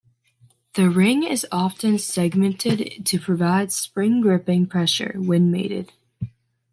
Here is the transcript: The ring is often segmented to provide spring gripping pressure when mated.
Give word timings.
The 0.73 0.89
ring 0.89 1.21
is 1.21 1.45
often 1.51 1.99
segmented 1.99 3.05
to 3.05 3.19
provide 3.19 3.71
spring 3.71 4.19
gripping 4.19 4.65
pressure 4.65 5.13
when 5.15 5.51
mated. 5.51 5.91